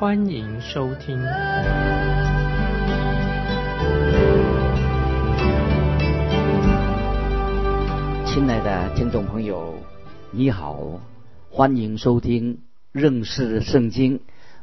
[0.00, 1.20] 欢迎收听。
[8.24, 9.74] 亲爱的听众朋友，
[10.30, 11.00] 你好，
[11.50, 12.60] 欢迎收听
[12.92, 14.20] 认识圣经。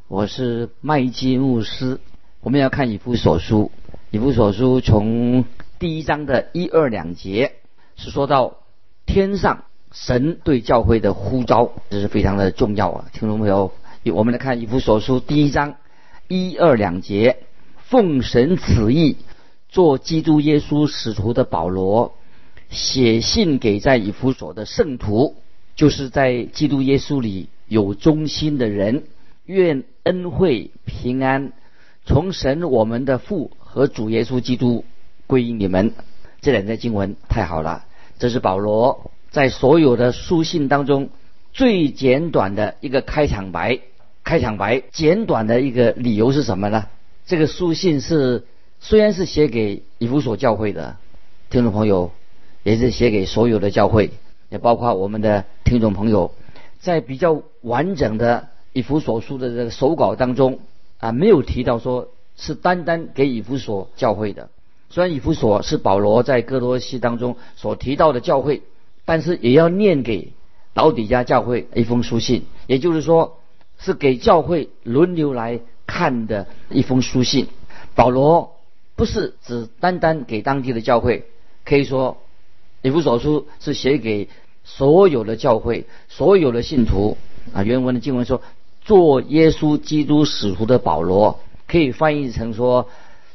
[0.07, 1.99] 我是麦基牧师。
[2.40, 3.71] 我们要看以弗所书，
[4.12, 5.43] 以弗所书从
[5.79, 7.55] 第一章的一二两节
[7.98, 8.59] 是说到
[9.05, 13.05] 天上神对教会的呼召，这是非常的重要啊！
[13.12, 13.74] 听众朋友，
[14.11, 15.77] 我们来看以弗所书第一章
[16.27, 17.37] 一二两节，
[17.85, 19.17] 奉神旨意
[19.70, 22.15] 做基督耶稣使徒的保罗。
[22.70, 25.35] 写信给在以弗所的圣徒，
[25.75, 29.03] 就是在基督耶稣里有忠心的人，
[29.45, 31.53] 愿恩惠平安
[32.05, 34.84] 从神我们的父和主耶稣基督
[35.27, 35.93] 归于你们。
[36.41, 37.85] 这两节经文太好了，
[38.19, 41.09] 这是保罗在所有的书信当中
[41.53, 43.79] 最简短的一个开场白。
[44.26, 46.87] 开场白简短的一个理由是什么呢？
[47.26, 48.43] 这个书信是
[48.81, 50.98] 虽然是写给以弗所教会的
[51.49, 52.12] 听众朋友。
[52.63, 54.09] 也是写给所有的教会，
[54.49, 56.34] 也包括我们的听众朋友，
[56.79, 60.57] 在比较完整的以弗所书的这个手稿当中
[60.98, 64.50] 啊，没有提到说是单单给以弗所教会的。
[64.90, 68.63] 虽然以弗所是保罗在哥罗西当中所提到的教会，
[69.06, 70.34] 但是也要念给
[70.73, 73.38] 老底家教会一封书信，也就是说
[73.79, 77.47] 是给教会轮流来看的一封书信。
[77.96, 78.56] 保罗
[78.96, 81.25] 不是只单单给当地的教会，
[81.63, 82.18] 可以说。
[82.81, 84.30] 以弗所书是写给
[84.63, 87.18] 所有的教会、所有的信徒
[87.52, 87.63] 啊。
[87.63, 88.44] 原文的经文说
[88.86, 92.88] ：“做耶稣基督使徒的保罗，可以翻译成说，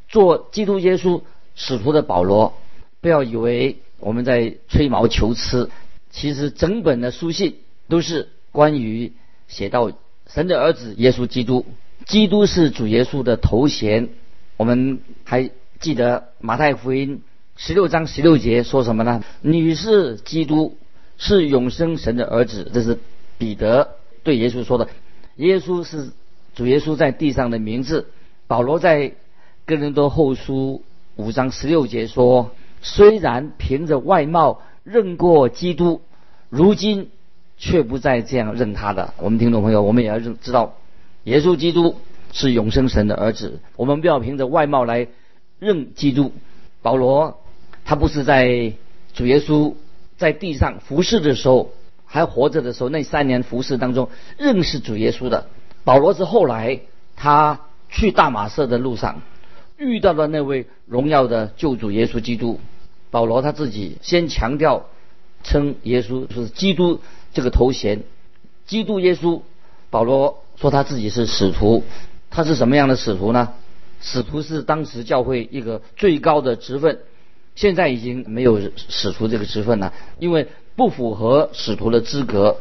[0.09, 1.23] 做基督耶稣
[1.57, 2.55] 使徒的保罗。”
[3.03, 5.69] 不要以为我们在吹毛求疵，
[6.11, 7.57] 其实整本的书信
[7.89, 9.15] 都是关于
[9.49, 9.91] 写到
[10.33, 11.67] 神的儿子耶稣基督。
[12.07, 14.09] 基督是主耶稣的头衔。
[14.57, 17.23] 我们还记得马太福音。
[17.57, 19.23] 十六章十六节说什么呢？
[19.43, 20.77] 女是基督，
[21.19, 22.71] 是永生神的儿子。
[22.73, 22.99] 这是
[23.39, 24.89] 彼得对耶稣说的。
[25.37, 26.11] 耶稣是
[26.55, 28.07] 主耶稣在地上的名字。
[28.47, 29.13] 保罗在
[29.67, 30.83] 哥林多后书
[31.17, 32.53] 五章十六节说：
[32.83, 36.01] 虽然凭着外貌认过基督，
[36.49, 37.11] 如今
[37.61, 39.15] 却不再这样认他的。
[39.19, 40.75] 我们听众朋友，我们也要认知道，
[41.23, 41.95] 耶稣基督
[42.33, 43.61] 是永生神的儿子。
[43.77, 45.07] 我们不要凭着外貌来
[45.61, 46.33] 认基督。
[46.83, 47.37] 保罗。
[47.83, 48.75] 他不是在
[49.15, 49.75] 主耶稣
[50.17, 51.73] 在地上服侍的时候，
[52.05, 55.47] 还活着的时候，那三年服侍当中认识主耶稣的。
[55.83, 56.81] 保罗是后来
[57.17, 59.23] 他去大马色的路上
[59.77, 62.61] 遇到了那位荣耀的救主耶稣基督。
[63.11, 64.87] 保罗他自己先强调
[65.43, 67.01] 称耶稣是基督
[67.33, 68.03] 这个头衔，
[68.67, 69.43] 基督耶稣。
[69.91, 71.83] 保罗说他自己是使徒，
[72.31, 73.55] 他是什么样的使徒呢？
[74.01, 77.01] 使徒是当时教会一个最高的职分。
[77.57, 80.47] 现在已经没有使徒这个职分了，因为
[80.77, 82.59] 不符合使徒的资格。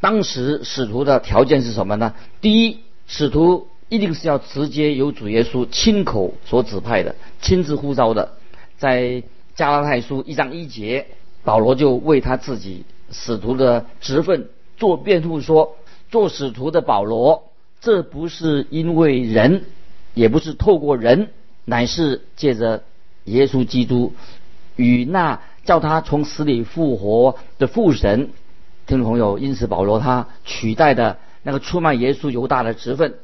[0.00, 2.14] 当时使徒的条件是什么呢？
[2.40, 2.78] 第一，
[3.08, 8.34] 使徒一定是要直接由主耶稣亲口所指派的，亲自呼召的。
[8.78, 9.24] 在
[9.56, 11.08] 加拉太书一章一节，
[11.42, 15.76] 保罗就为他自己使徒的职分做辩护，说：
[16.10, 19.64] 做使徒的保罗，这不是因为人，
[20.14, 21.30] 也不是透过人，
[21.64, 22.82] 乃是借着。
[23.24, 24.14] 耶稣基督
[24.74, 28.30] 与那叫他从死里复活的父神，
[28.86, 33.16] 听众朋友，因此保罗他取代的那个出卖耶稣犹大的职分，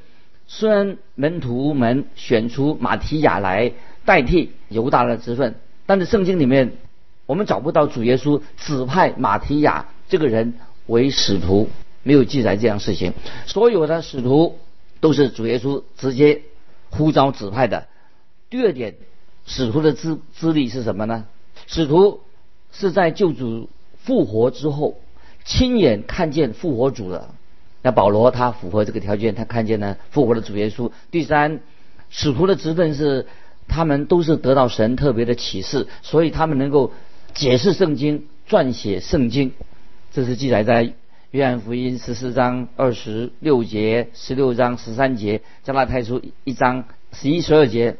[0.46, 3.72] 虽然门徒们选出马提亚来
[4.04, 5.54] 代替犹大的职分，
[5.86, 6.72] 但是圣经里面
[7.26, 10.54] 我们找不到主耶稣指派马提亚这个人
[10.86, 11.68] 为使徒，
[12.02, 13.12] 没有记载这样事情。
[13.46, 14.58] 所有的使徒
[15.00, 16.42] 都是主耶稣直接
[16.90, 17.86] 呼召指派的。
[18.50, 18.94] 第二点。
[19.46, 21.26] 使徒的资资历是什么呢？
[21.66, 22.22] 使徒
[22.72, 23.68] 是在救主
[23.98, 24.98] 复活之后，
[25.44, 27.28] 亲眼看见复活主的。
[27.82, 30.90] 那保罗他符合这个条件，他看见了复活的主耶稣。
[31.10, 31.60] 第三，
[32.08, 33.26] 使徒的职分是
[33.68, 36.94] 他们都是得到神特别的启示，所以他们能够
[37.34, 39.52] 解释圣经、撰写圣经。
[40.12, 40.94] 这是记载在
[41.32, 47.96] 约翰福音十四章二十六节、十六章十三节、加拉太书一章十一、十二节，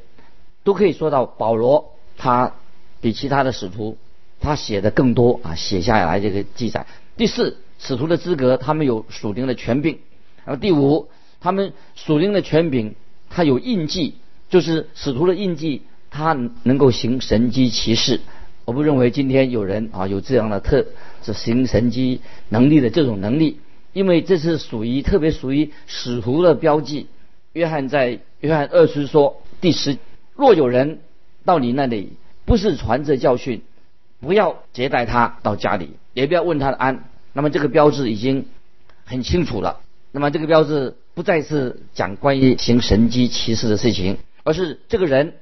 [0.62, 2.52] 都可以说到保罗他
[3.00, 3.98] 比其他的使徒
[4.38, 6.86] 他写的更多啊，写下来这个记载。
[7.16, 9.98] 第四，使徒的资格，他们有属灵的权柄。
[10.44, 11.08] 然后第五，
[11.40, 12.94] 他们属灵的权柄，
[13.30, 14.14] 他有印记，
[14.48, 18.20] 就是使徒的印记，他能够行神机骑士。
[18.64, 20.86] 我不认为今天有人啊有这样的特。
[21.24, 22.20] 是行神机
[22.50, 23.58] 能力的这种能力，
[23.94, 27.06] 因为这是属于特别属于使徒的标记。
[27.54, 29.96] 约翰在约翰二书说第十，
[30.36, 30.98] 若有人
[31.46, 32.12] 到你那里
[32.44, 33.62] 不是传着教训，
[34.20, 37.04] 不要接待他到家里，也不要问他的安。
[37.32, 38.44] 那么这个标志已经
[39.06, 39.80] 很清楚了。
[40.12, 45.36] 那么这个标志不再是讲关于行神机骑士的事情，而是这个人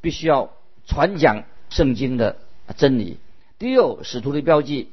[0.00, 0.50] 必须要
[0.84, 2.38] 传讲圣经的
[2.76, 3.16] 真理。
[3.58, 4.88] 第六，使徒的标记。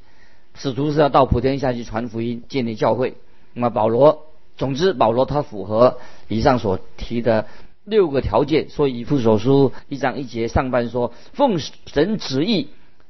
[0.58, 3.18] 使徒是要到普天下去传福音、建立教会。
[3.52, 4.22] 那么保罗，
[4.56, 7.46] 总之保罗他符合以上所提的
[7.84, 8.70] 六个条件。
[8.70, 12.68] 所以以父所书一章一节上半说：“奉神旨意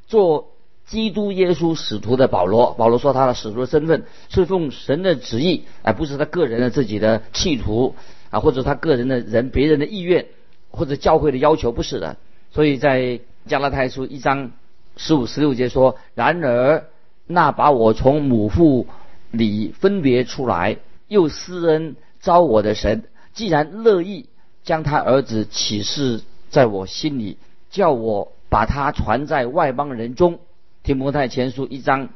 [0.09, 0.49] 做
[0.87, 7.95] 基督耶稣使徒的保罗。”保罗说他的使徒的身份是奉神的旨意，而不是他个人的自己的企图
[8.31, 10.27] 啊，或者他个人的人别人的意愿，
[10.73, 12.17] 或者教会的要求，不是的。
[12.51, 14.51] 所以在加拉太书一章
[14.97, 16.85] 十五、十六节说：“然而。”
[17.29, 18.87] 那把我从母腹
[19.33, 20.77] 里分别出来，
[21.09, 23.03] 又施恩招我的神，
[23.35, 24.29] 既然乐意
[24.63, 26.21] 将他儿子启示
[26.51, 27.37] 在我心里，
[27.69, 30.39] 叫我把他传在外邦人中。
[30.85, 32.11] 提摩太前书一章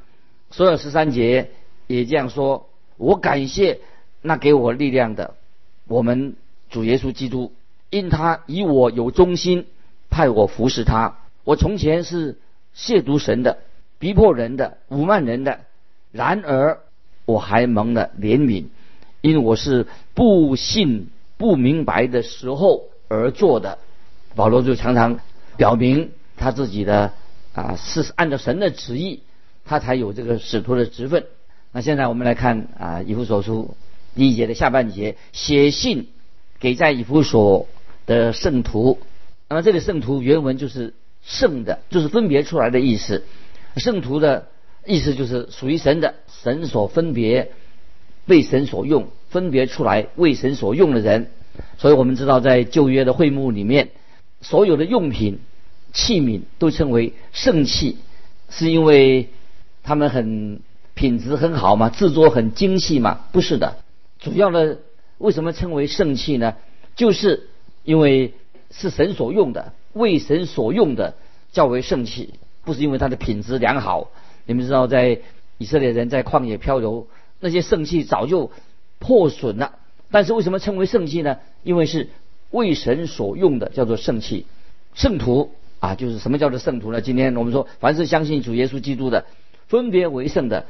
[0.53, 1.50] 所有十三节
[1.88, 3.81] 也这样说：我感谢
[4.23, 5.35] 那给我力量的
[5.88, 6.37] 我们
[6.71, 7.53] 主耶稣基督，
[7.91, 9.67] 因他以我有忠心，
[10.09, 11.17] 派我服侍他。
[11.44, 12.38] 我从前是
[12.75, 13.58] 亵渎神的。
[13.98, 15.60] 逼迫人的、侮慢人的，
[16.10, 16.81] 然而
[17.26, 18.64] 我还蒙了怜悯，
[19.20, 23.76] 因为我是不信、不明白的时候而做的。
[24.34, 25.20] 保罗就常常
[25.58, 27.12] 表明他自己的
[27.52, 29.20] 啊，是按照神的旨意，
[29.66, 31.26] 他才有这个使徒的职分。
[31.70, 33.76] 那现在我们来看啊，以弗所书
[34.14, 36.08] 第一节的下半节，写信
[36.58, 37.69] 给在以弗所
[38.06, 38.98] 的圣徒。
[39.50, 40.94] 那么这里圣徒原文就是
[41.25, 43.25] 圣的，就是分别出来的意思。
[43.76, 44.49] 圣徒的
[44.84, 47.52] 意思就是属于神的，神所分别
[48.26, 51.31] 被神所用，分别出来为神所用的人。
[51.78, 53.90] 所以我们知道，在旧约的会幕里面，
[54.40, 55.40] 所有的用品
[55.93, 57.99] 器皿都称为圣器，
[58.49, 59.28] 是因为
[59.82, 60.61] 他们很
[60.94, 63.26] 品质很好嘛，制作很精细嘛？
[63.32, 63.76] 不是的，
[64.20, 64.78] 主要的
[65.19, 66.56] 为什么称为圣器呢？
[66.96, 67.49] 就是
[67.84, 68.34] 因为
[68.70, 71.14] 是神所用的，为神所用的，
[71.52, 72.34] 叫为圣器。
[72.64, 74.10] 不是因为它的品质良好，
[74.46, 75.20] 你们知道，在
[75.58, 77.06] 以色列人在旷野漂流，
[77.40, 78.50] 那些圣器早就
[78.98, 79.78] 破损了。
[80.10, 81.38] 但是为什么称为圣器呢？
[81.62, 82.08] 因为是
[82.50, 84.46] 为神所用的，叫做圣器。
[84.94, 87.00] 圣徒啊，就是什么叫做圣徒呢？
[87.00, 89.25] 今天我们说，凡是相信主耶稣基督的，
[89.69, 90.66] 分别为圣的，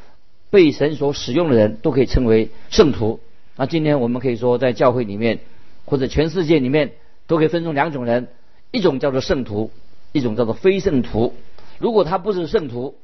[0.50, 3.20] 被神所使用的人都可以称为圣徒。
[3.56, 5.40] 那今天我们可以说，在教会里面
[5.84, 6.92] 或者全世界里面，
[7.26, 8.28] 都可以分成两种人：
[8.70, 9.70] 一种叫做圣徒，
[10.12, 11.34] 一种叫做非圣徒。
[11.78, 12.94] 如果他不是圣徒，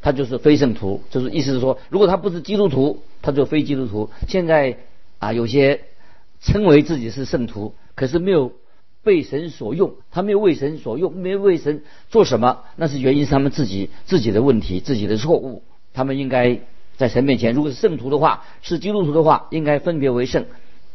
[0.00, 4.10] 他就是非圣徒，就是意思是说，如果他不是基督徒，他就非基督徒。
[4.28, 4.78] 现在
[5.18, 5.82] 啊，有些
[6.40, 8.52] 称为自己是圣徒，可是没有
[9.02, 15.62] 被神所用，他没有为神所用，没有为神做什么，那是原因是他们自己自己的问题，自己的错误。
[15.94, 16.60] 他们应该
[16.96, 20.44] 在神面前，如果是圣徒的话，是基督徒的话，应该分别为圣，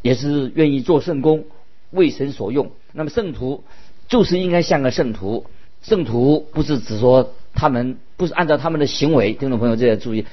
[0.02, 1.46] 也是愿意做圣功，
[1.90, 2.72] 为神所用。
[2.92, 3.64] 那么圣徒
[4.10, 5.46] 就是应该像个圣徒。
[5.82, 10.26] 圣徒不是只说他们不是按照他们的行为，听众朋友这要注意，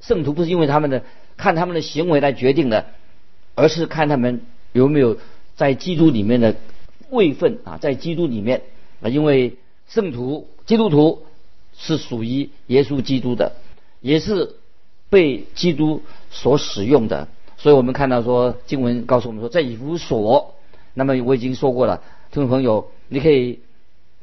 [0.00, 1.02] 圣徒不是因为他们的
[1.36, 2.86] 看他们的行为来决定的，
[3.54, 4.40] 而是看他们
[4.72, 5.18] 有没有
[5.56, 6.56] 在基督里面的
[7.10, 8.62] 位分啊，在基督里面
[9.02, 9.56] 啊，因为
[9.88, 11.24] 圣徒基督徒
[11.76, 13.52] 是属于耶稣基督的，
[14.00, 14.54] 也是
[15.10, 16.00] 被基督
[16.30, 20.54] 所使用的，所以我们看到说经文告诉我们说，在以弗所，
[20.94, 22.02] 那么我已经说过了，
[22.34, 23.60] 听众朋友你可以。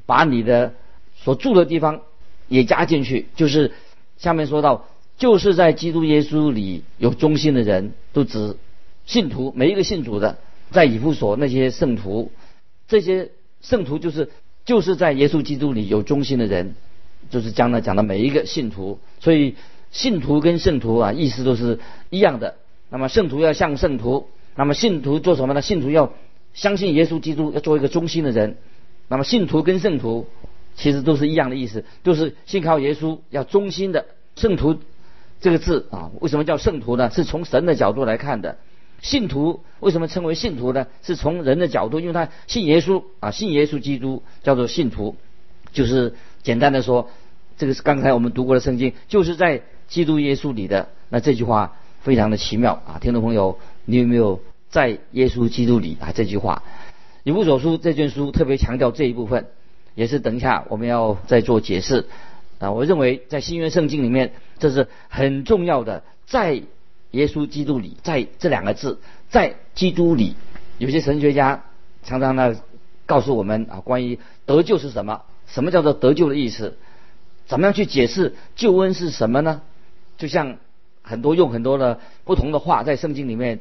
[0.04, 0.74] 把你的
[1.16, 2.02] 所住的地方
[2.50, 3.72] 也加进去，就是
[4.18, 4.88] 下面说到，
[5.18, 8.58] 就是在基督耶稣里有忠心的人，都指
[9.06, 10.38] 信徒，每一个信主的，
[10.72, 12.30] 在以弗所那些圣徒，
[12.90, 13.30] 这些
[13.62, 14.30] 圣徒就是
[14.66, 16.76] 就是在耶稣基督里有忠心的人，
[17.30, 19.56] 就是将来讲的每一个信徒，所以
[19.92, 22.56] 信徒跟圣徒啊，意思都是一样的。
[22.90, 24.28] 那么圣徒要像圣徒，
[24.58, 25.62] 那么信徒做什么呢？
[25.62, 26.12] 信徒要
[26.54, 28.58] 相信耶稣基督，要做一个忠心的人。
[29.08, 30.28] 那么信徒跟圣徒
[30.76, 34.06] 其实都是一样的意思，都是信靠耶稣，要忠心的
[34.36, 34.78] 圣徒。
[35.42, 37.10] 这个字啊，为什么叫圣徒呢？
[37.10, 38.58] 是从神的角度来看的。
[39.02, 40.86] 信徒为什么称为信徒呢？
[41.02, 45.16] 是从人的角度，因为他信耶稣啊，信耶稣基督叫做信徒，
[45.74, 47.10] 就是简单的说，
[47.58, 50.90] 这个是刚才我们读过的圣经，就是在基督耶稣里的。
[51.10, 54.40] 那这句话非常的奇妙啊，听众朋友，你有没有
[54.72, 56.12] 在耶稣基督里啊？
[56.12, 56.64] 这句话，
[57.24, 59.46] 以弗所书这卷书特别强调这一部分，
[59.94, 62.08] 也是等一下我们要再做解释
[62.58, 62.72] 啊。
[62.72, 66.64] 我认为在新约圣经里面，这是很重要的，在。
[67.12, 70.38] 耶稣基督里，在这两个字，在基督里，
[70.78, 71.66] 有些神学家
[72.04, 72.56] 常常呢
[73.06, 75.24] 告诉我们啊，关于得救是什么？
[75.46, 76.78] 什么叫做得救的意思？
[77.48, 79.62] 怎么样去解释救恩是什么呢？
[80.18, 80.56] 就像
[81.02, 83.60] 很多用很多的不同的话在圣经里面，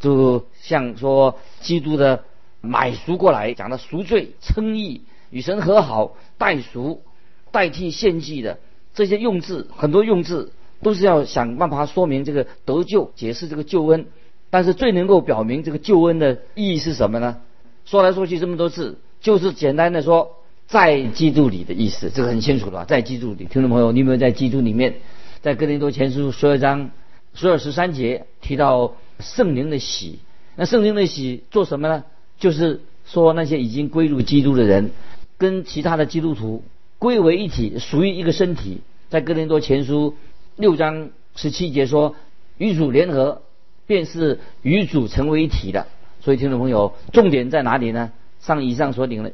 [0.00, 2.24] 就像说基督的
[2.60, 7.02] 买赎过来，讲的赎罪、称义、与神和好、代赎、
[7.50, 8.58] 代替献祭的
[8.94, 10.52] 这些用字，很多用字。
[10.80, 14.06] 都是要想办法说明这个得救，解释这个救恩。
[14.48, 17.38] 但是最能够表明这个救恩的意义是什么呢？
[17.84, 20.36] 说来说去这么多次，就是简单的说，
[20.68, 22.84] 在基督里的意思，这个很清楚了。
[22.84, 24.94] 在基督里，听众朋友，你有没有在基督里面？
[25.42, 26.92] 在哥林多前书十二章
[27.34, 30.18] 十二十三节提到圣灵的喜，
[30.56, 32.04] 那圣灵的喜做什么呢？
[32.38, 34.90] 就是说那些已经归入基督的人，
[35.36, 36.62] 跟其他的基督徒
[36.98, 38.80] 归为一体，属于一个身体。
[39.08, 40.14] 在哥林多前书。
[40.56, 42.16] 六章十七节说，
[42.56, 43.42] 与主联合，
[43.86, 45.86] 便是与主成为一体的。
[46.20, 48.10] 所以听众朋友，重点在哪里呢？
[48.40, 49.30] 上以上所领的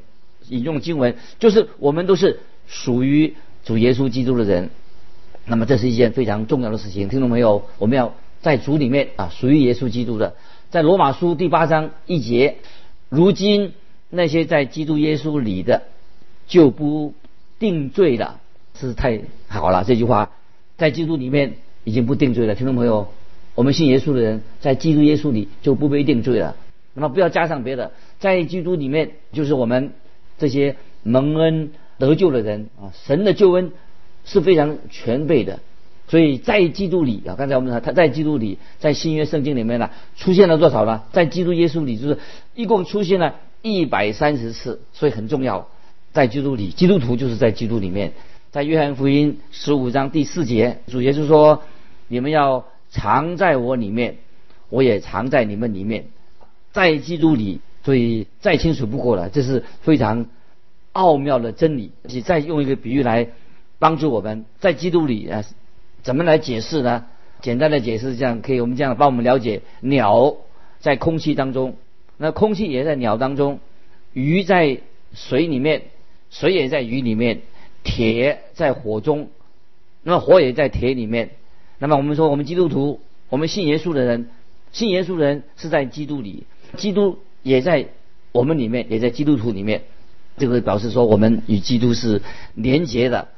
[0.50, 4.68] 引用经文，就是我们都是属于主耶稣基督的人。
[5.46, 7.08] 那么这是一件非常重要的事情。
[7.08, 8.14] 听众朋友，我们要
[8.44, 10.34] 在主里面啊，属于耶稣基督的。
[10.68, 12.56] 在罗马书第八章一节，
[13.08, 13.72] 如今
[14.10, 15.84] 那些在基督耶稣里的，
[16.46, 17.14] 就不
[17.58, 18.38] 定罪了，
[18.78, 19.82] 是太好了。
[19.82, 20.30] 这句话。
[20.76, 23.08] 在基督里面已经不定罪了，听众朋友，
[23.54, 26.54] 我们信耶稣的人在基督耶稣里就不被定罪了。
[26.92, 29.94] 那么不要加上别的，在基督里面就是我们
[30.36, 33.72] 这些蒙恩得救的人啊，神的救恩
[34.26, 35.60] 是非常全备的。
[36.06, 41.02] 所以在基督里啊，刚才我们说他在基督里，在新约圣经里面呢出现了多少呢？
[41.12, 42.18] 在基督耶稣里就是
[42.54, 45.68] 一共出现了一百三十次，所以很重要。
[46.12, 48.12] 在基督里，基督徒就是在基督里面。
[48.50, 51.62] 在约翰福音十五章第四节，主耶稣说
[52.06, 54.18] ：“你们要藏在我里面，
[54.68, 56.04] 我也藏在你们里面，
[56.72, 60.24] 在基督里。”所以再清楚不过了，这是非常
[60.92, 61.90] 奥妙的真理。
[62.02, 63.28] 你再用一个比喻来
[63.78, 65.44] 帮助我们，在基督里啊，
[66.04, 67.06] 怎么来解释呢？
[67.40, 70.36] 简单的解释这样可以，我们这样帮我们了解：鸟
[70.78, 71.74] 在空气当中，
[72.16, 73.58] 那空气也在鸟当中；
[74.12, 74.78] 鱼在
[75.12, 75.82] 水里面，
[76.30, 77.40] 水也在鱼里面。
[77.86, 79.28] 铁在火中，
[80.02, 81.32] 那么火也在铁里面。
[81.78, 84.30] 那么我们说，我们基督徒，我们信耶稣的人，
[84.72, 86.44] 信耶稣的人是在基督里，
[86.78, 87.88] 基督也在
[88.32, 89.82] 我们里面，也在基督徒里面。
[90.38, 92.22] 这个表示说，我们与基督是
[92.54, 93.28] 连结的。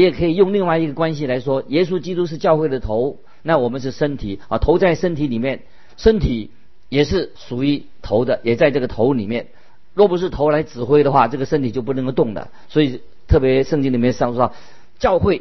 [0.00, 5.62] 也可以用另外一个关系来说，耶稣基督是教会的头，那我们是身体啊，头在身体里面，
[5.96, 6.50] 身体
[6.88, 9.48] 也是属于头的，也在这个头里面。
[9.94, 12.48] 若不是头来指挥的话，这个身体就不能够动的。
[12.68, 13.00] 所以。
[13.26, 14.52] 特别圣经里面上说，
[14.98, 15.40] 教会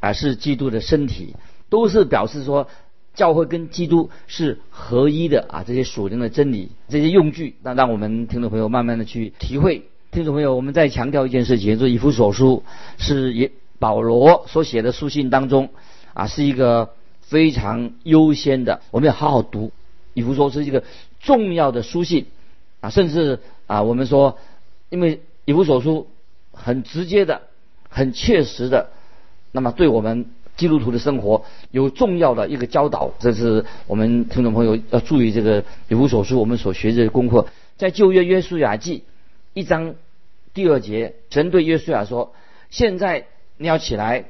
[0.00, 1.34] 啊是基督的身体，
[1.70, 2.68] 都是表示说
[3.14, 5.64] 教会跟基督是合一的啊。
[5.66, 9.84] 这些属灵的真理，这些用具，那让我们听众朋友慢慢的去体会。
[10.10, 12.64] 听众朋友，我们再强调一件事情，就是以弗所书
[12.98, 13.50] 是也
[13.82, 15.70] 保罗所写的书信当中
[16.14, 19.72] 啊，是一个非常优先的，我们要好好读。
[20.14, 20.84] 以弗所是一个
[21.20, 22.26] 重要的书信
[22.80, 24.38] 啊，甚至啊，我们说，
[24.88, 26.06] 因为以弗所书。
[26.54, 27.40] 很直接的、
[27.88, 28.90] 很切实的，
[29.52, 37.46] 那么对我们基督徒的生活有重要的一个教导，这是我们听众朋友要注意这个《以弗所书》我们所学的功课。
[37.78, 39.04] 在旧约约书亚记
[39.54, 39.94] 一章
[40.52, 42.34] 第二节，神对约书亚说
[42.68, 43.24] ：“现在
[43.62, 44.26] 你要起来，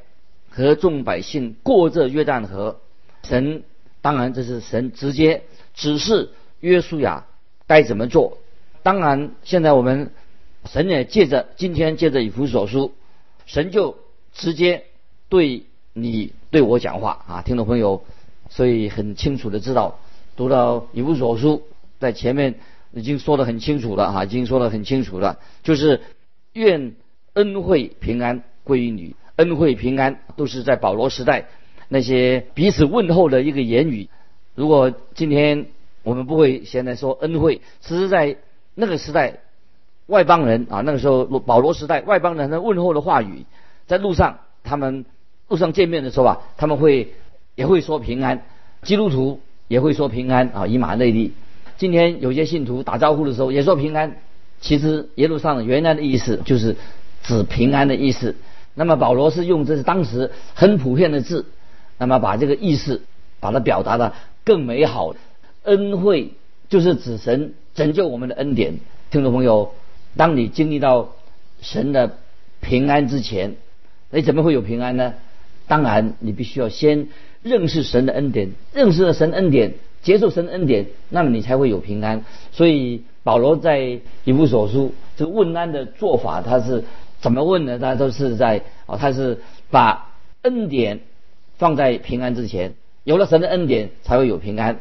[0.51, 2.79] 和众百姓过这约旦河。”
[3.25, 3.65] 神
[4.01, 5.43] 当然这是神直接
[5.75, 7.27] 指示约书亚
[7.67, 8.39] 该怎么做。
[8.85, 10.13] 当然，现在我们。
[10.65, 12.95] 神也借着今天借着以弗所书，
[13.47, 13.99] 神就
[14.33, 14.85] 直接
[15.29, 18.05] 对你对我讲话啊，听众朋友，
[18.49, 19.99] 所以很清楚的知道，
[20.37, 21.65] 读到以弗所书
[21.99, 22.61] 在前面
[22.93, 26.01] 已经说得很清楚了啊，已经说得很清楚了，就是
[26.53, 26.95] 愿
[27.33, 31.47] 恩惠平安归于你，恩惠平安都是在保罗时代
[31.89, 34.09] 那些彼此问候的一个言语。
[34.55, 35.67] 如果今天
[36.03, 38.37] 我们不会现在说恩惠，只是在
[38.75, 39.41] 那个时代。
[40.07, 43.47] 外邦人啊，那个时候保罗时代，外邦人的问候的话语，
[43.87, 45.07] 在路上他们
[45.49, 47.15] 路上见面的时候啊，他们会
[47.55, 48.43] 也会说平安，
[48.83, 51.33] 基督徒也会说平安啊，以马内利。
[51.79, 54.17] 今天有些信徒打招呼的时候也说平安，
[54.61, 56.77] 其实耶路撒冷原来的意思就是
[57.23, 58.35] 指平安的意思。
[58.75, 61.47] 那么保罗是用这是当时很普遍的字，
[61.99, 63.03] 那么把这个意思
[63.41, 64.15] 把它表达的
[64.45, 65.15] 更美好。
[65.65, 66.33] 恩惠
[66.69, 68.81] 就是指神拯救我们的恩典。
[69.11, 69.75] 听众朋友，
[70.17, 71.13] 当你经历到
[71.61, 72.17] 神的
[72.61, 73.57] 平安之前，
[74.11, 75.15] 你怎么会有平安呢？
[75.69, 77.09] 当然，你必须要先
[77.43, 82.25] 认识神的恩典，认识了神恩典，接受神恩典，那么你才会有平安。
[82.51, 86.85] 所以保罗在以弗所书这个问安的做法，他是
[87.23, 87.79] 怎么问呢？
[87.79, 90.11] 他都是在哦，他是把
[90.43, 91.01] 恩典
[91.57, 92.75] 放在平安之前，
[93.05, 94.81] 有了神的恩典才会有平安。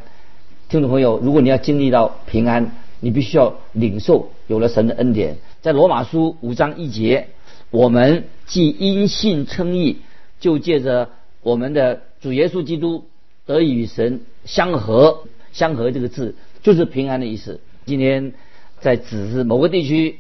[0.68, 5.38] 听众朋友，如果你要经历到平安，你必须要领受有了神的恩典。
[5.62, 7.30] 在罗马书五章一节，
[7.70, 10.02] 我们既因信称义。
[10.40, 11.10] 就借着
[11.44, 13.06] 我们的主耶稣基督
[13.46, 16.34] 得以与神相合，相合这个字
[16.64, 17.60] 就是平安的意思。
[17.86, 18.34] 今天
[18.80, 20.18] 在指示某个地区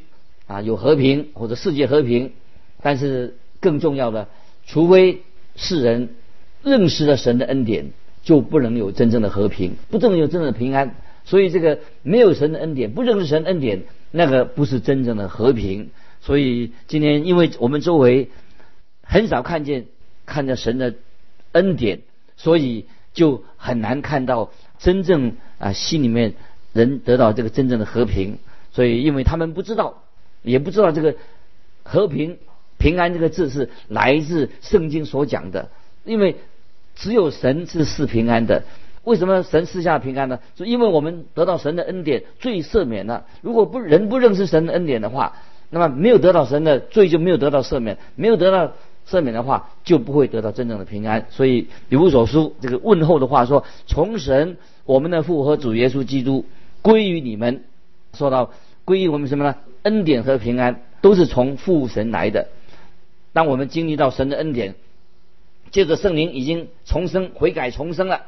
[0.51, 2.33] 啊有和平或者世界和平，
[2.81, 4.27] 但是更重要的，
[4.65, 5.21] 除非
[5.55, 6.09] 世人
[6.63, 7.91] 认识了神的恩典，
[8.23, 10.95] 就不能有真正的和平，不能有真正的平安。
[11.23, 15.89] 所以这个没有神的恩典，不认识神恩典，那个不是真正的和平。
[16.21, 18.29] 所以今天因为我们周围
[19.03, 19.85] 很少看见。
[20.23, 20.93] 看着神的
[21.51, 22.03] 恩典，
[22.37, 26.35] 所以就很难看到真正啊心里面
[26.71, 28.37] 人得到这个真正的和平。
[28.71, 30.00] 所以，因为他们不知道，
[30.43, 31.15] 也不知道这个
[31.83, 32.37] 和平、
[32.77, 35.69] 平安这个字是来自圣经所讲的。
[36.03, 36.37] 因为
[36.95, 38.63] 只有神是赐平安的。
[39.03, 40.39] 为什么神赐下平安呢？
[40.55, 43.25] 就因为我们得到神的恩典，罪赦免了。
[43.41, 45.37] 如果不人不认识神的恩典的话，
[45.69, 48.73] 那么没有得到神的罪就没有得到赦免，没有得到。
[49.09, 51.25] 赦免的话，就不会得到真正的平安。
[51.31, 56.45] 所以，以弗所书这个问候的话说：“从神我们的父和主耶稣基督
[56.83, 57.63] 归于你们。”
[58.13, 58.51] 说到
[58.85, 59.55] 归于我们什么呢？
[59.83, 62.47] 恩典和平安都是从父神来的。
[63.33, 64.75] 当我们经历到神的恩典，
[65.71, 68.23] 借着圣灵已经重生、悔改、重生了，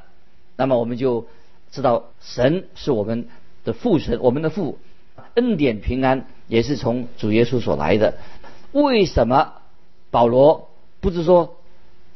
[0.55, 1.27] 那么我们就
[1.71, 3.27] 知道神是我们
[3.65, 4.79] 的父神，我们的父
[5.33, 8.15] 恩典平安也是从主耶稣所来的。
[8.71, 9.53] 为什么？
[10.09, 10.69] 保罗
[11.01, 11.57] 不是说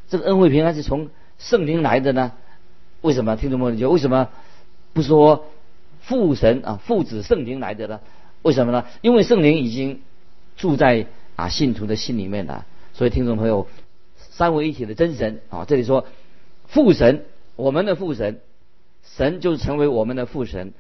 [0.08, 2.32] 这个恩惠平安是从圣灵来的呢？
[3.02, 3.36] 为什么？
[3.36, 4.30] 听众朋友，就为什么
[4.93, 5.45] 不说
[6.00, 8.00] 父神啊、父子圣灵来的呢？
[8.41, 8.86] 为什么呢？
[9.02, 10.02] 因为圣灵已经
[10.56, 12.65] 住在啊信徒的心里面了。
[12.93, 13.67] 所以，听众朋友，
[14.17, 16.06] 三位一体的真神啊，这里说
[16.67, 18.39] 父神，我们的父神，
[19.04, 20.73] 神就是成为我们的父神，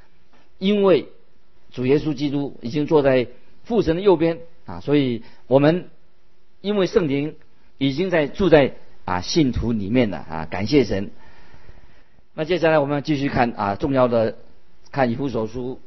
[0.57, 1.09] 因为
[1.71, 3.27] 主耶稣基督已经坐在
[3.63, 5.89] 父神的右边啊，所以我们。
[6.59, 7.35] 因为圣灵
[7.77, 8.73] 已经在住在
[9.05, 11.11] 啊信徒里面了啊，感谢神。
[12.33, 14.39] 那接下来我们继续看啊重要的
[14.91, 15.79] 看以弗所书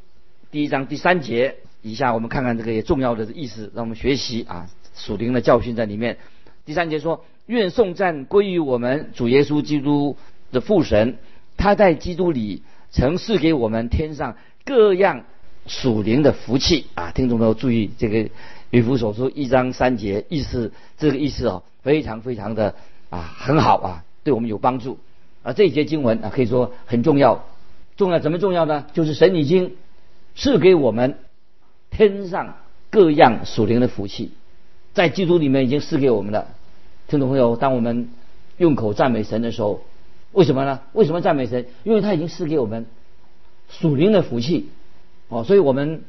[0.53, 6.19] 第一章第三节以下，我们看看这个也重要的意思，让我们学习啊属灵的教训在里面。
[6.65, 10.17] 第三节说：愿颂赞归于我们主耶稣基督
[10.51, 11.19] 的父神，
[11.57, 15.25] 他在基督里曾赐给我们天上各样
[15.67, 17.13] 属灵的福气啊！
[17.13, 18.29] 听众朋友注意这个。
[18.71, 22.75] 与弗所书一章三节意思，这个意思哦，非常非常的
[23.09, 24.99] 啊很好啊，对我们有帮助
[25.43, 25.53] 啊。
[25.53, 27.45] 这一节经文啊，可以说很重要。
[27.97, 28.87] 重要怎么重要呢？
[28.93, 29.73] 就是神已经
[30.41, 31.19] 赐给我们
[31.91, 32.57] 天上
[32.89, 34.31] 各样属灵的福气，
[34.95, 36.49] 在基督里面已经赐给我们了。
[37.09, 38.09] 听众朋友，当我们
[38.57, 39.83] 用口赞美神的时候，
[40.33, 40.81] 为什么呢？
[40.95, 41.67] 为什么赞美神？
[41.85, 42.87] 因为他已经赐给我们
[43.69, 44.71] 属灵的福气
[45.29, 46.05] 哦，所以我们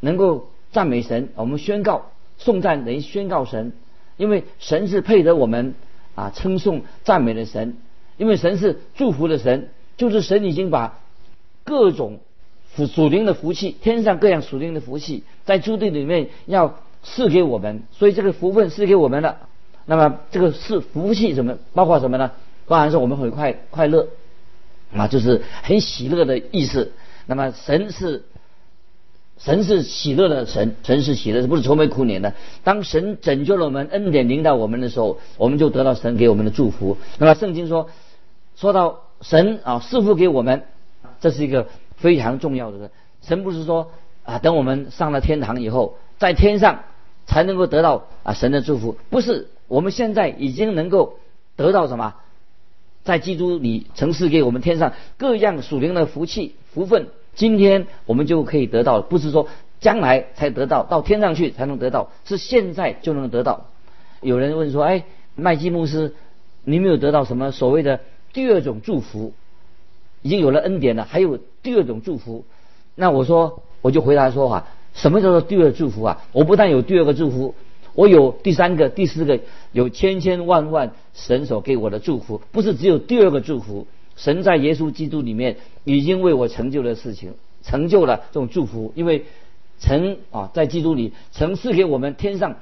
[0.00, 0.48] 能够。
[0.70, 3.74] 赞美神，我们宣告颂赞等于宣告神，
[4.16, 5.74] 因为神是配得我们
[6.14, 7.76] 啊称颂赞美的神，
[8.16, 10.98] 因为神是祝福的神，就是神已经把
[11.62, 12.20] 各种
[12.76, 19.36] 属属灵的福气，天上各样属灵的福气，在诸地里面要赐给我们，所以这个福分赐给我们了。
[19.86, 21.58] 那么这个是福气什么？
[21.74, 22.30] 包括什么呢？
[22.66, 24.08] 包含说我们很快快乐
[24.94, 26.92] 啊，就是很喜乐的意思。
[27.26, 28.24] 那么神是。
[29.38, 32.32] 神是喜乐的神，神是喜乐，不是愁眉苦脸的。
[32.62, 36.96] 当神拯救了我们，恩典领导我们的时候，我们就得到神给我们的祝福。
[37.18, 37.88] 那么圣经说，
[38.54, 40.62] 说到神啊，赐福给我们，
[41.20, 41.66] 这是一个
[42.02, 42.90] 非常重要的是。
[43.22, 43.92] 神不是说
[44.24, 46.80] 啊，等我们上了天堂以后，在天上
[47.26, 49.48] 才能够得到啊神的祝福，不是。
[49.68, 51.18] 我们现在已经能够
[51.56, 52.14] 得到什么，
[53.04, 57.08] 在基督里城市给我们天上各样属灵的福气福分。
[57.34, 59.48] 今天我们就可以得到，不是说
[59.80, 63.68] 将来才得到，到天上去才能得到，是现在就能得到。
[64.20, 66.14] 有人问说：“哎，麦基牧师，
[66.64, 68.00] 你没有得到什么所谓的
[68.34, 69.32] 第二种祝福，
[70.22, 72.44] 已经有了恩典了，还有第二种祝福。
[72.94, 76.24] 那我说，我就回答说啊，什么叫做第二祝福啊？
[76.32, 77.54] 我不但有第二个祝福，
[77.94, 79.40] 我有第三个、第四个，
[79.72, 83.86] 有千千万万神所给我的祝福，不是只有第二个祝福。
[84.14, 89.24] 神在耶稣基督里面已经为我成就了事情，成就了这种祝福，因为
[89.78, 92.56] 曾啊在基督里曾赐给我们天上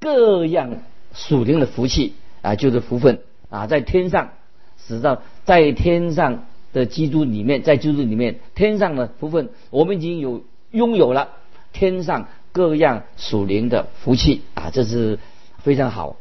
[0.00, 0.70] 各样
[1.12, 4.30] 属灵的福气啊，就是福分啊，在天上，
[4.78, 11.30] 使到在天上的基督里面，在基督里面天上的福分，我们已经有拥有了
[11.72, 15.18] 天上各样属灵的福气啊，这是
[15.58, 16.16] 非常好，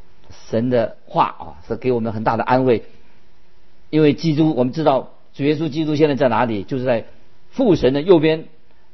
[0.49, 2.83] 神的话啊是给我们很大的安慰。
[3.89, 6.63] 因为基督，我们知道主耶稣基督现在在哪里？
[6.63, 7.05] 就是在
[7.51, 8.45] 父神的右边，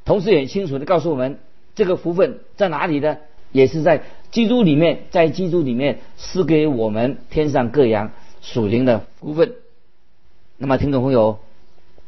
[0.04, 1.38] 同时也很清楚的告诉我们，
[1.74, 3.16] 这个福分在哪里呢？
[3.50, 9.52] 也是在基督里面，在基督里面赐给我们天上各样属灵的福分。
[10.62, 11.40] 那么听众朋友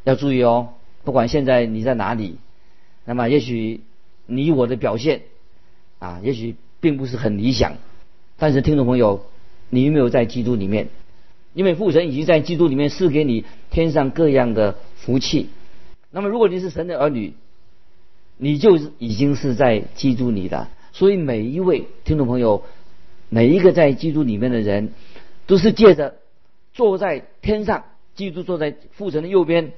[0.05, 0.69] 要注意哦，
[1.03, 2.37] 不管现在你在哪里，
[3.05, 3.81] 那么也许
[4.27, 5.23] 你我的表现
[5.99, 7.79] 啊，也许并不是很理想，
[8.37, 9.27] 但是听众朋友，
[9.71, 10.87] 你有没有在基督里面？
[11.53, 15.49] 因为父神已经在基督里面赐给你天上各样的福气，
[16.13, 17.35] 那么如果你是神的儿女，
[18.37, 20.69] 你就已经是在基督里的。
[20.93, 22.63] 所以每一位听众朋友，
[23.31, 24.93] 每一个在基督里面的人，
[25.49, 26.15] 都是借着
[26.73, 27.83] 坐在天上，
[28.15, 29.73] 基督坐在父神的右边，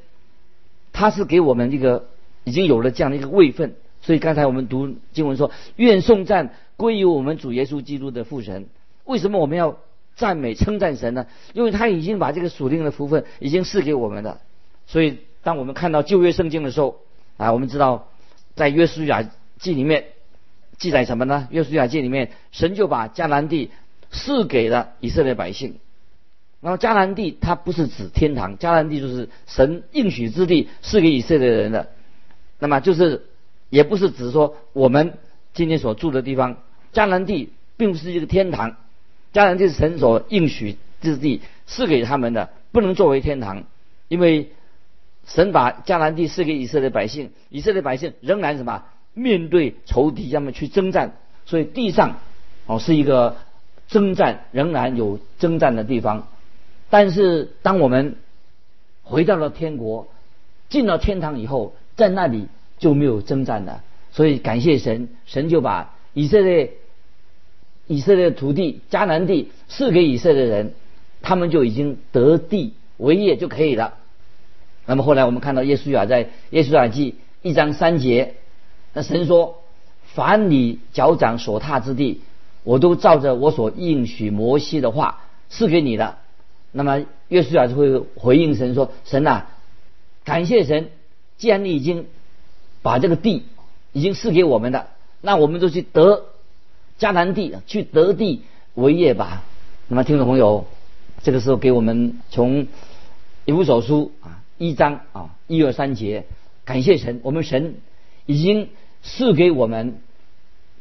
[0.93, 2.09] 他是给我们这个
[2.45, 3.77] 已经有了这样的一个位分。
[4.03, 8.67] 所以刚才我们读经文说：“愿颂赞归于我们主耶稣基督的父神。”
[9.05, 9.79] 为什么我们要？
[10.19, 14.41] 赞美称赞神呢，因为他已经把这个属灵的福分已经赐给我们了。
[14.87, 17.01] 所以当我们看到旧约圣经的时候，
[17.37, 18.09] 啊，我们知道
[18.55, 20.07] 在约书亚记里面
[20.79, 21.49] 记载什么呢？
[21.51, 23.71] 约书亚记里面，神就把迦南地
[24.11, 25.81] 赐给了以色列百姓。
[26.67, 31.91] 然后迦南地它不是指天堂，迦南地就是神应许之地，赐给以色列人的。
[32.59, 33.27] 那么就是
[33.71, 35.13] 也不是指说我们
[35.55, 36.57] 今天所住的地方，
[36.93, 38.79] 迦南地并不是一个天堂。
[39.33, 43.63] 迦南地是神所应许之地，赐给他们的，不能作为天堂，
[44.09, 44.51] 因为
[45.25, 48.83] 神把迦南地赐给以色列百姓，以色列百姓仍然什么
[49.15, 51.13] 面对仇敌，他们去征战，
[51.45, 52.17] 所以地上
[52.67, 53.37] 哦是一个
[53.87, 56.27] 征战，仍然有征战的地方。
[56.91, 58.17] 但是当我们
[59.03, 60.09] 回到了天国，
[60.69, 63.83] 进了天堂以后，在那里就没有征战了。
[64.13, 66.73] 所以感谢神，神就把以色列。
[67.89, 70.75] 以色列的土地迦南地赐给以色列人，
[71.23, 73.95] 他们就已经得地为业就可以了。
[74.87, 78.35] 那么后来我们看到耶稣亚在耶稣亚记一章三节，
[78.93, 79.63] 那神说
[80.03, 82.23] ：“凡你脚掌所踏之地，
[82.65, 86.17] 我都照着我所应许摩西的话赐给你的。”
[86.77, 89.49] 那么耶稣亚就会回应神说：“神啊，
[90.25, 90.91] 感谢神，
[91.39, 92.07] 既然你已经
[92.83, 93.45] 把这个地
[93.93, 94.89] 已经赐给我们的，
[95.23, 96.27] 那我们就去得。”
[96.99, 98.43] 迦南地去得地
[98.75, 99.43] 为业吧。
[99.87, 100.65] 那么听众朋友，
[101.23, 102.69] 这个时候给我们从
[103.45, 106.25] 以弗所书啊一章啊一二三节，
[106.65, 107.75] 感谢神，我们神
[108.25, 108.71] 已经
[109.03, 110.01] 赐给我们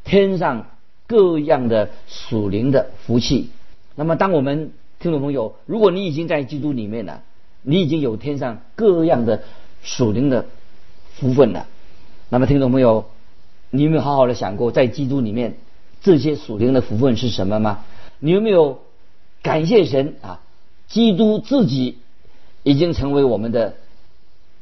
[0.05, 0.67] 天上
[1.05, 3.49] 各样的属灵的福气。
[3.95, 7.21] 那么当我们听众朋友，如果你已经在基督里面了，
[7.61, 9.43] 你已经有天上各样的
[9.83, 10.45] 属灵的
[11.15, 11.67] 福分了。
[12.29, 13.05] 那么听众朋友，
[13.69, 15.57] 你有没有好好的想过，在基督里面？
[16.01, 17.83] 这些属灵的福分是什么吗？
[18.19, 18.79] 你有没有
[19.41, 20.41] 感谢神啊？
[20.87, 21.97] 基督自己
[22.63, 23.75] 已经成为我们的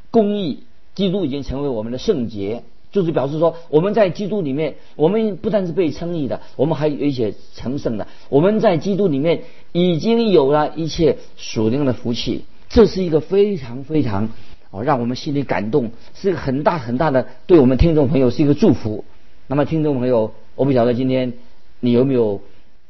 [0.10, 0.64] 公义，
[0.96, 8.08] 基督已经成为我们的圣洁，就是表示说我们在基督里面，我们不但是被称义的，我们还有一些成圣的。
[8.30, 9.42] 我们在基督里面
[9.74, 14.30] 已经有了一切属灵的福气，这是一个非常非常
[14.72, 19.04] 哦让我们心里感动，是一个很大很大的对我们听众朋友是一个祝福。
[19.48, 20.32] 那么听众朋友。
[20.56, 21.34] 我不晓得今天
[21.80, 22.40] 你有没有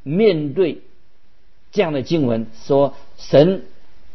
[0.04, 0.82] 面对
[1.72, 3.62] 这样的经文，说神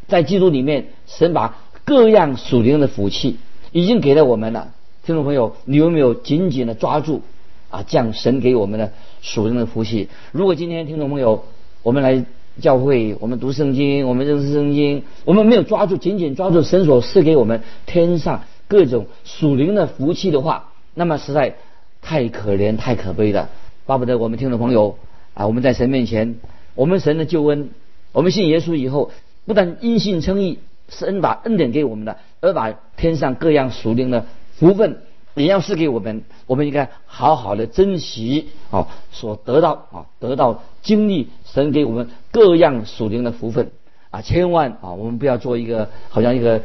[0.07, 3.37] 在基督里面，神把各样属灵的福气
[3.71, 4.71] 已经给了我们了。
[5.09, 7.23] 听众朋友，你有没有紧紧的抓住
[7.71, 7.81] 啊？
[7.81, 8.93] 降神给我们的
[9.23, 10.07] 属灵的福气。
[10.31, 11.45] 如果今天听众朋友，
[11.81, 12.23] 我们来
[12.61, 21.55] 教会，我们读圣经，我们认识圣经，我们没有抓住紧紧抓住神所赐给我们天上各种属灵的福气的话，那么实在。
[22.03, 23.49] 太可怜，太可悲了，
[23.87, 24.99] 巴不得我们听众朋友
[25.33, 26.35] 啊，我们在神面前，
[26.75, 27.71] 我们神的救恩，
[28.11, 29.09] 我们信耶稣以后，
[29.47, 34.27] 不但因信称义，神把恩典给我们的，而把天上各样属灵的
[34.59, 35.01] 福分
[35.35, 43.71] 也要赐给我们，我们应该好好的珍惜啊，所得到啊，得到经历神给我们各样属灵的福分。
[44.11, 46.61] 啊，千万啊，我们不要做一个好像一个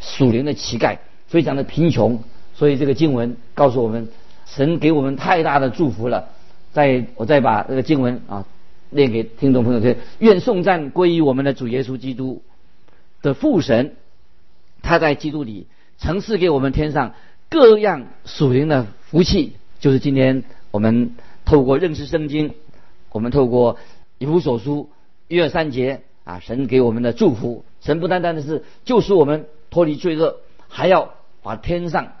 [0.00, 2.20] 属灵的乞丐，非常的贫穷。
[2.54, 4.08] 所以这个经文告诉我们，
[4.46, 6.28] 神给我们太大的祝福了。
[6.72, 8.44] 再我再把这个经文啊
[8.90, 12.42] 念给听众朋友听：愿颂赞归于我们的主耶稣基督
[13.22, 13.94] 的父神，
[14.82, 15.66] 他在基督里
[15.98, 17.14] 曾赐给我们天上
[17.48, 19.54] 各样属灵的福气。
[19.80, 22.54] 就是今天我们透过认识圣经，
[23.10, 23.78] 我们透过
[24.18, 24.90] 以弗所书
[25.28, 30.36] 一二三节啊，神给我们的祝福，神不单单的是救赎我们脱离罪恶，
[30.68, 32.12] 还要把天上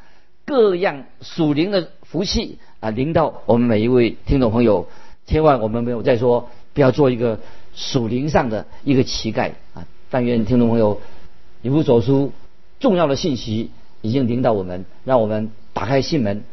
[0.44, 4.88] 各样属灵的福气啊临到我们每一位听众朋友。
[5.26, 7.38] 千万我们没有再说不要做一个
[7.74, 9.86] 属灵上的一个乞丐啊！
[10.08, 11.02] 但愿听众朋友
[11.60, 12.32] 以弗所书
[12.80, 16.44] 重要的信息已经领导我们，让我们打开心门。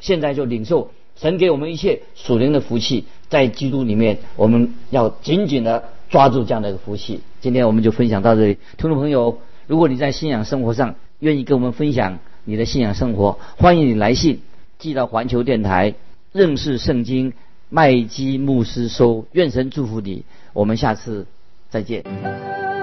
[0.00, 7.20] 现在就领受神给我们一切属灵的福气，在基督里面，我们要紧紧的抓住这样的一个福气。
[7.40, 14.42] 今天我们就分享到这里，听众朋友，如果你在信仰生活上愿意跟我们分享你的信仰生活，欢迎你来信
[14.78, 15.94] 寄到环球电台
[16.32, 17.32] 认识圣经
[17.70, 19.26] 麦基牧师收。
[19.32, 21.26] 愿神祝福你，我们下次
[21.70, 22.73] 再见。